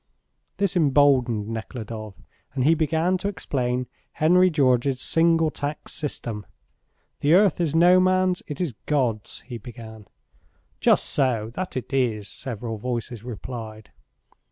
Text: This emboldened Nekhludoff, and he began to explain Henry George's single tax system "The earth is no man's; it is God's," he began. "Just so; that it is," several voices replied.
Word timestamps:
This 0.57 0.75
emboldened 0.75 1.49
Nekhludoff, 1.49 2.15
and 2.55 2.63
he 2.63 2.73
began 2.73 3.19
to 3.19 3.27
explain 3.27 3.85
Henry 4.13 4.49
George's 4.49 4.99
single 4.99 5.51
tax 5.51 5.93
system 5.93 6.43
"The 7.19 7.35
earth 7.35 7.61
is 7.61 7.75
no 7.75 7.99
man's; 7.99 8.41
it 8.47 8.59
is 8.59 8.73
God's," 8.87 9.41
he 9.41 9.59
began. 9.59 10.07
"Just 10.79 11.05
so; 11.05 11.51
that 11.53 11.77
it 11.77 11.93
is," 11.93 12.27
several 12.27 12.79
voices 12.79 13.23
replied. 13.23 13.91